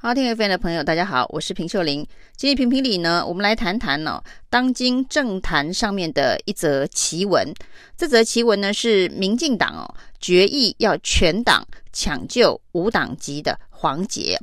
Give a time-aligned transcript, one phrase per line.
[0.00, 2.06] 好，听 FM 的朋友，大家好，我是平秀玲。
[2.36, 7.52] 今天评评理呢，我们来谈谈、哦，当今政坛上面的一则奇闻。
[7.96, 14.40] 这则奇闻呢，是民进党哦决议要全党抢救无党籍的黄杰。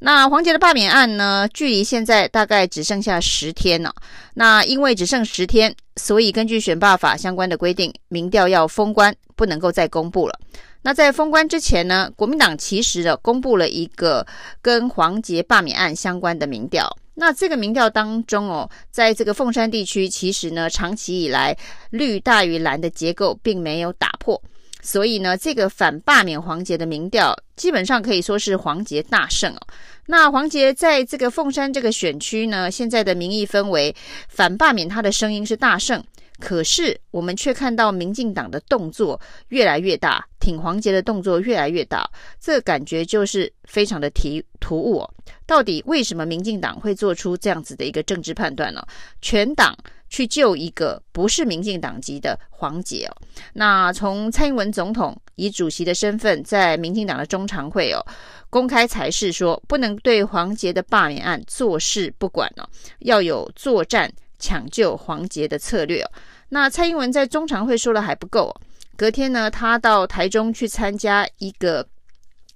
[0.00, 3.94] 那黄杰的罢免案呢，距离现在大概只剩下十天了、哦。
[4.34, 10.38] 那因为只剩十天，所以根据选罢法相关的规定，民调要封关，不能够再公布了。
[10.82, 14.26] 那在封关之前呢，国民党其实呢公布了一个
[14.62, 16.88] 跟黄杰罢免案相关的民调。
[17.14, 21.56] 那这个民调当中哦，在这个凤山地区，其实呢长期以来
[21.90, 24.40] 绿大于蓝的结构并没有打破，
[24.80, 29.60] 所以呢这个反罢免黄杰的民调基本上可以说是黄杰大胜哦。
[30.06, 33.94] 那黄杰在这个凤山这个选区呢，现在的民意氛围
[34.28, 36.02] 反罢免他的声音是大胜。
[36.40, 42.08] 可是我们却看到民进党的动作越来越大，挺黄杰的动作越来越大，
[42.40, 45.14] 这感觉就是非常的突突兀哦。
[45.46, 48.86] 到底为什么民进党会做出这样子的一个政治判断呢？
[49.20, 49.76] 全党
[50.08, 53.16] 去救一个不是民进党籍的黄杰哦。
[53.52, 58.00] 那从蔡英文总统以主席的身份在民进党的中常会哦
[58.48, 62.68] 公开裁示说，不能对黄杰的罢免案坐视不管哦，
[63.00, 64.08] 要有作战。
[64.40, 66.10] 抢救黄杰的策略哦，
[66.50, 68.54] 那蔡英文在中常会说了还不够，
[68.96, 71.86] 隔天呢，他到台中去参加一个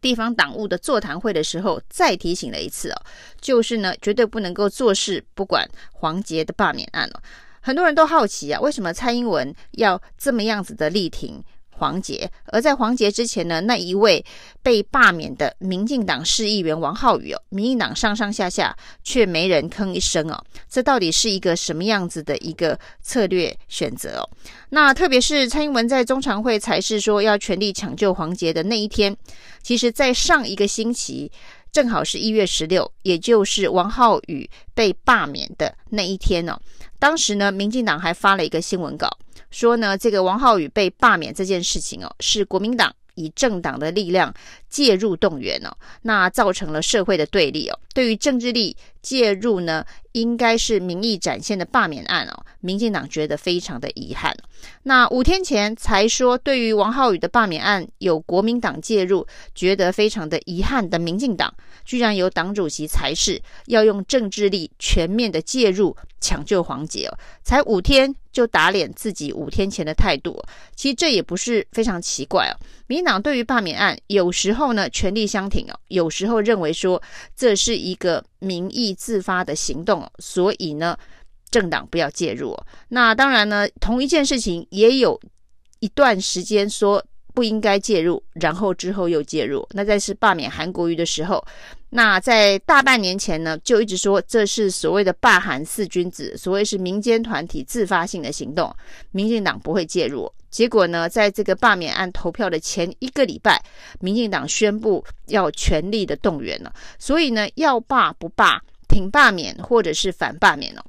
[0.00, 3.02] 地方党务的座谈会的时候，再提醒了一次哦，
[3.40, 7.20] 就是呢，绝对不能够坐视不管黄杰的罢免案哦。
[7.60, 11.42] 很多人都好奇啊，为什么蔡英文要这么样子的力挺？
[11.76, 14.24] 黄杰，而在黄杰之前呢，那一位
[14.62, 24.30] 被罢免的民进党市议员王浩宇哦，民进党上上下下却没人吭一声哦，这到底是一个什么样子的一个策略选择哦？
[24.70, 29.16] 那特别是蔡英文在中常会才是说要全力抢救黄杰的那一天，
[29.62, 31.30] 其实，在上一个星期，
[31.72, 36.58] 正好是一月十六，也就是王浩宇被罢免的那一天哦。
[36.98, 39.08] 当时呢，民进党还发了一个新闻稿。
[39.54, 44.34] 说呢，这个王浩宇被罢免这件事情哦，是国民党以政党的力量
[44.68, 45.70] 介入动员哦，
[46.02, 47.78] 那造成了社会的对立哦。
[47.94, 54.36] 对于政治力介入呢，应该是民意展现的罢免案哦，民进党觉得非常的遗憾。
[54.84, 61.52] 那五天前才说对于王浩宇的罢免案有国民党介入，觉得非常的遗憾的民进党，
[61.84, 68.14] 居然由党主席才是要用政治力全面的介入抢救黄杰哦，才五天。
[68.34, 70.42] 就打脸自己五天前的态度，
[70.74, 72.52] 其实这也不是非常奇怪哦。
[72.88, 77.00] 民党对于罢免案，有时候呢全力相挺哦，有时候认为说
[77.36, 80.98] 这是一个民意自发的行动，所以呢
[81.54, 82.56] 政党不要介入。
[82.88, 85.20] 那当然呢，同一件事情也有
[85.78, 87.04] 一段时间说。
[87.34, 89.66] 不应该介入，然后之后又介入。
[89.72, 91.44] 那在是罢免韩国瑜的时候，
[91.90, 98.72] 那在大半年前呢，就一直说这是所谓的罢韩四君子，所谓是民间团体自发性的行动，
[99.10, 100.32] 民进党不会介入。
[100.48, 103.60] 结果呢，在这个罢免案投票的前一个礼拜，
[103.98, 106.72] 民进党宣布要全力的动员了。
[107.00, 110.84] 所以呢，要罢不罢，挺罢免或者是反罢免哦。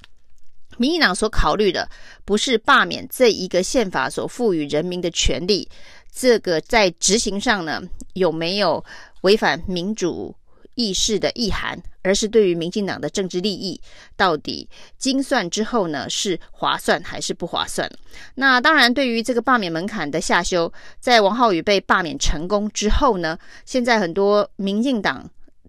[0.77, 1.89] 民进党所考虑的
[2.23, 5.67] 不是罢免这一个宪法所赋予人民的权利。
[6.11, 7.81] 这个在执行上呢，
[8.13, 8.83] 有没有
[9.21, 10.33] 违反民主
[10.75, 11.77] 意识的意涵？
[12.03, 13.81] 而是对于民进党的政治利益，
[14.15, 14.69] 到底
[14.99, 17.89] 精算之后呢，是划算还是不划算？
[18.35, 25.27] 那当然，对于这个罢免门槛的下修，在王浩宇被罢免成功之后呢，现在很多民进党。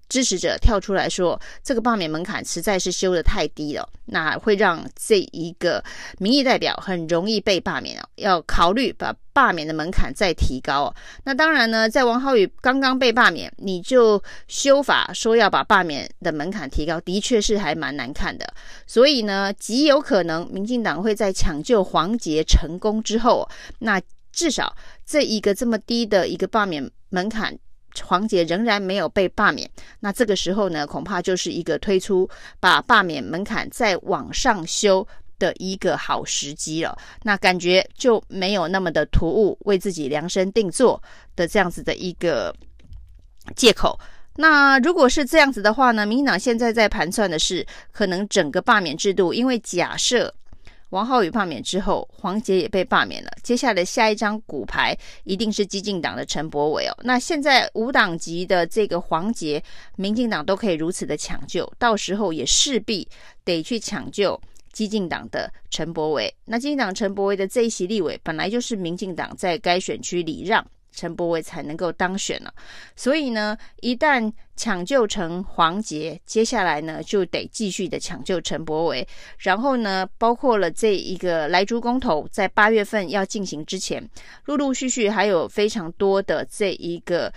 [0.09, 5.83] 支持者跳出来说，这个罢免门槛实在是修得太低了，那会让这一个
[6.19, 7.97] 民意代表很容易被罢免。
[8.17, 10.95] 要考虑把罢免的门槛再提高。
[11.25, 18.47] 那当然呢，在王浩宇刚刚被罢免，你就修法说要把罢免的门槛提高，的确是还蛮难看的。
[18.87, 23.49] 所以呢，极有可能民进党会在抢救黄杰成功之后，
[23.81, 24.01] 那
[24.33, 24.75] 至少
[25.05, 27.59] 这一个这么低的一个罢免门槛。
[28.05, 29.71] 黄杰仍然没有被罢免，
[30.01, 32.29] 那这个时候呢，恐怕就是一个推出
[32.61, 35.07] 把罢免门槛再往上修
[35.39, 36.97] 的一个好时机了。
[37.23, 41.03] 那感觉就没有那么的突兀，为自己量身定做
[41.35, 42.55] 的这样子的一个
[43.55, 43.99] 借口。
[44.37, 50.35] 那如果是这样子的话呢，民进党现在在盘算的是，可能整个罢免制度，因为假设。
[50.91, 53.31] 王浩宇罢免之后，黄杰也被罢免了。
[53.43, 56.97] 接下来下一张骨牌一定是激进党的陈柏伟哦。
[57.03, 59.63] 那现在无党籍的这个黄杰，
[59.97, 63.09] 民进党都可以如此的抢救，到时候也势必
[63.45, 64.41] 得去抢救
[64.73, 66.33] 激进党的陈柏维。
[66.45, 70.65] 那激进党陈柏维的这一席立委，本来就是民进党在该选区礼让
[70.97, 72.53] 陈柏伟才能够当选了。
[72.97, 79.07] 所以呢，一旦抢救成黄杰，接下来呢就得继续的抢救陈柏伟。
[79.39, 84.03] 然后呢，包括了这一个莱猪公投，在八月份要进行之前，
[84.47, 87.33] 陆陆续续还有非常多的这一个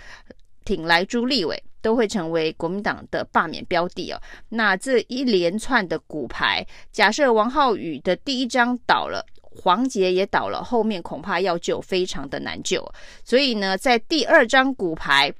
[0.64, 1.62] 挺莱猪立委。
[1.82, 4.20] 都会成为国民党的罢免标的哦。
[4.50, 6.62] 那这一连串的骨牌，
[6.92, 12.84] 假设王浩宇的第一张倒了，黄杰也倒了，后面恐怕要救非常的难救。
[13.24, 15.32] 所以呢，在第二张骨牌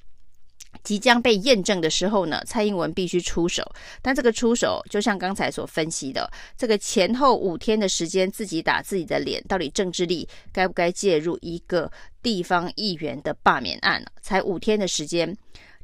[0.82, 3.64] 即将被验证的时候呢，蔡英文必须出手。
[4.02, 11.90] 但这个出手，就像刚才所分析的，这个前后五天的时间，自己打自己的脸，到底政治力该不该介入一个
[12.22, 14.04] 地方议员的罢免案？
[14.22, 15.36] 才五天的时间。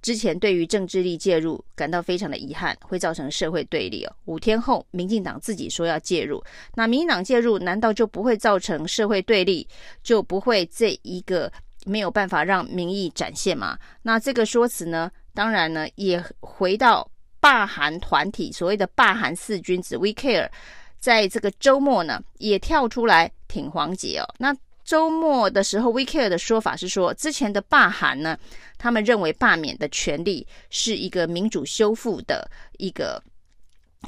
[0.06, 4.16] 之前对于政治力介入感到非常的遗憾，会造成社会对立哦。
[4.26, 6.40] 五天后，民进党自己说要介入，
[6.76, 9.66] 那民进党介入难道就不会造成社会对立，
[10.04, 11.52] 就不会这一个
[11.86, 13.76] 没有办法让民意展现吗？
[14.02, 17.10] 那这个说辞呢，当然呢也回到
[17.40, 20.48] 罢韩团体所谓的罢韩四君子 We Care，
[21.00, 24.34] 在这个周末呢也跳出来挺黄捷哦。
[24.38, 24.54] 那
[24.86, 28.38] 周末的时候，We Care 的说法是说，之前的罢韩呢，
[28.78, 32.48] 他们认为罢免的权利是一个民主修复的
[32.78, 33.20] 一个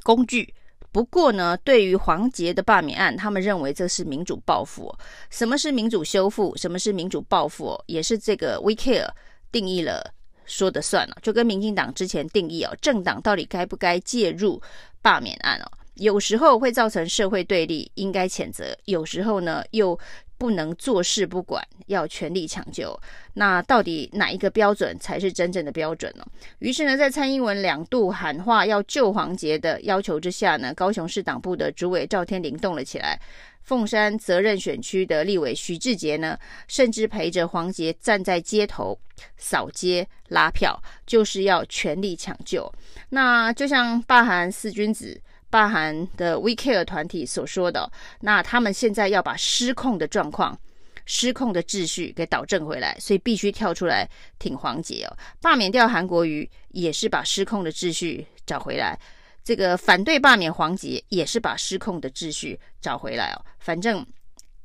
[0.05, 0.55] 工具。
[0.93, 4.95] 不过呢，对于黄杰的罢免案，他们认为这是民主报复。
[5.31, 6.57] 什么是民主修复？
[6.57, 7.77] 什么是民主报复？
[7.87, 9.11] 也是这个 We Care
[9.51, 10.15] 定义了
[10.47, 11.17] 说的算了。
[11.23, 14.63] 就跟民进党之前定义哦，政党到底该不该介入
[15.03, 15.67] 罢免案哦？
[15.95, 19.99] 有时候会造成社会对立，应该谴责；有时候呢，又
[20.39, 22.99] 不能坐视不管，要全力抢救。
[23.35, 26.25] 那到底哪一个标准才是真正的标准呢？
[26.61, 33.21] 于是呢，在蔡英文两度喊话要救黄杰的要求之下呢，高雄市党部的主委赵天麟动了起来。
[33.63, 36.39] 凤山责任选区的立委许志杰呢，
[36.69, 38.99] 甚至陪着黄杰站在街头
[39.37, 42.73] 扫街拉票，就是要全力抢救。
[43.11, 45.21] 那就像罢韩四君子。
[45.51, 47.91] 罢韩的 We Care 团体所说的，
[48.21, 50.59] 那他们现在要把失控的状况、
[51.07, 54.07] 失控的秩序给导正回来，所以必须跳出来
[54.39, 55.17] 挺黄杰哦。
[55.41, 58.99] 罢免掉韩国瑜也是把失控的秩序找回来，
[59.43, 63.41] 这个反对罢免黄杰也是把失控的秩序找回来哦。
[63.59, 64.07] 反正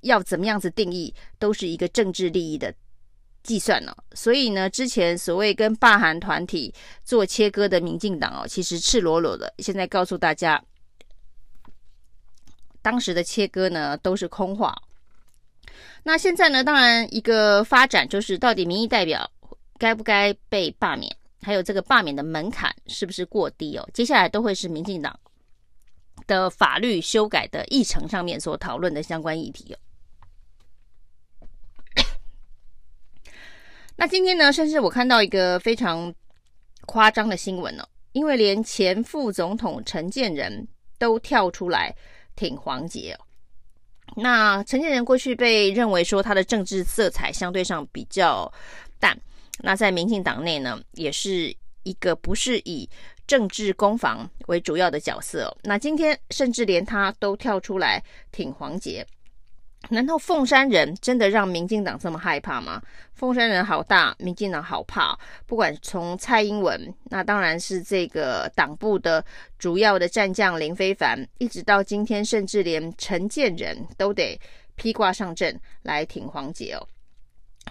[0.01, 2.73] 要怎么样子定义，都是一个政治利益的
[3.41, 3.95] 计算呢。
[4.13, 6.73] 所以呢，之前所谓跟霸韩团体
[7.05, 10.61] 做切割的民进党哦，其实赤裸裸的现在告诉大家。
[12.83, 14.79] 当时的切割呢，都是空话。
[16.03, 19.31] 那现在呢，当然一个发展就是，到底民意代表
[19.79, 23.89] 该不该被罢免，还有这个罢免的门槛是不是过低哦？
[23.93, 25.17] 接下来都会是民进党
[26.27, 29.77] 的法律修改的议程上面所讨论的相关议题哦。
[33.95, 36.13] 那今天呢，甚至我看到一个非常
[36.85, 41.95] 夸张的新闻哦，因为连前副总统陈建仁都跳出来。
[42.35, 43.25] 挺黄杰哦，
[44.15, 48.51] 那陈建仁过去被认为说他的政治色彩相对上比较
[48.99, 49.19] 淡，
[49.59, 52.89] 那在民进党内呢，也是一个不是以
[53.25, 55.57] 政治攻防为主要的角色哦。
[55.63, 59.05] 那今天甚至连他都跳出来挺黄杰。
[59.89, 62.81] 难道凤山人真的让民进党这么害怕吗？
[63.13, 65.17] 凤山人好大，民进党好怕。
[65.45, 69.23] 不管从蔡英文，那当然是这个党部的
[69.59, 74.39] 主要的战将林非凡，一直到今天，甚至连陈建仁都得
[74.75, 76.87] 披挂上阵来挺黄杰哦。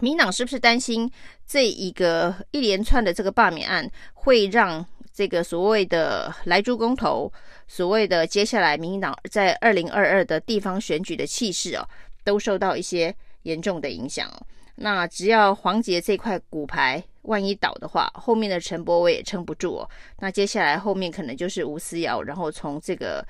[0.01, 1.11] 民党是不是担心
[1.47, 7.33] 这一个一连串的这个罢免案会让这个所谓的莱猪公投？
[7.69, 11.89] 所谓的接下来，民进党在二零二二的地方选举的气势哦，
[12.25, 14.31] 都受到一些严重的影响。
[14.75, 19.91] 那只要黄杰这块骨牌万一倒的话，后面的陈柏伟也撑不住哦。
[20.19, 23.25] 那接下来后面可能就是吴思瑶，然后从这个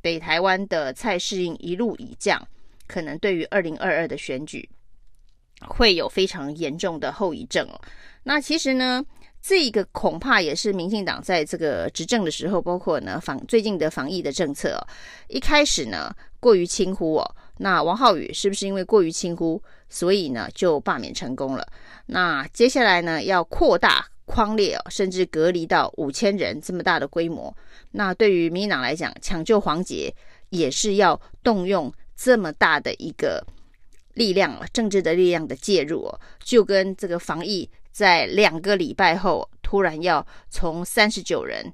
[0.00, 2.40] 北台湾的蔡适应一路以降，
[2.86, 4.68] 可能对于二零二二的选举
[5.68, 7.80] 会有非常严重的后遗症哦。
[8.22, 9.04] 那其实呢，
[9.46, 14.80] 这个恐怕也是民进党在这个执政的时候，包括呢防最近的防疫的政策，
[15.28, 16.10] 一开始呢
[16.40, 21.66] 过于轻忽哦，那王浩宇是不是因为过于轻忽，所以呢就罢免成功了？
[22.06, 27.54] 那接下来呢要扩大框列哦，甚至隔离到五千人这么大的规模，
[27.90, 30.10] 那对于民进党来讲，抢救黄捷
[30.48, 33.46] 也是要动用这么大的一个
[34.14, 37.68] 力量，政治的力量的介入哦，就跟这个防疫。
[37.94, 41.72] 在两个礼拜后，突然要从三十九人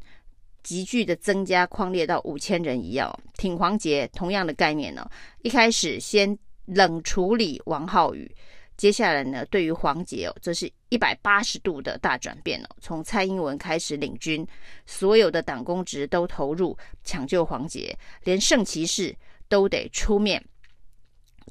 [0.63, 5.11] 急剧的增加匡列到五千人一样，挺黄杰同样的概念呢。
[5.41, 8.31] 一开始先冷处理王浩宇，
[8.77, 12.67] 接下来呢，对于黄杰哦，这是一百八十度的大转变哦。
[12.83, 14.47] 从蔡英文开始领军，
[14.85, 19.17] 所有的党公职都投入抢救黄杰，连圣骑士
[19.49, 20.45] 都得出面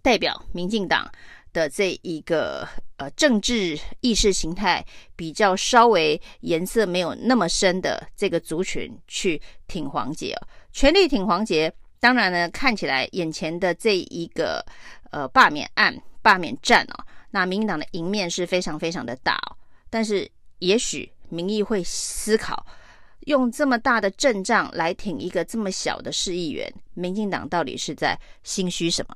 [0.04, 1.12] 代表民进党
[1.54, 11.74] 的这一个呃政治意识形态比较稍微颜色没有那么深的这个族群去挺黄捷哦，全力挺黄捷。
[12.00, 14.66] 当然呢，看起来眼前的这一个
[15.12, 17.06] 呃罢免案、罢免战哦。
[17.32, 19.58] 那民进党的赢面是非常非常的大哦，
[19.90, 20.30] 但是
[20.60, 22.66] 也许民意会思考，
[23.28, 29.16] 用这么大的阵仗来挺一个这么小的市议员，民进党到底是在心虚什么？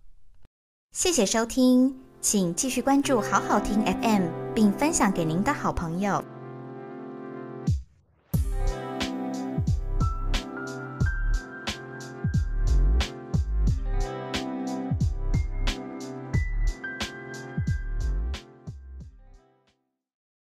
[0.92, 4.24] 谢谢收听，请继续关注好好听 FM，
[4.56, 6.24] 并分享给您的好朋友。